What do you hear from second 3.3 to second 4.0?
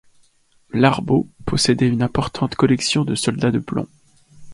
de plomb.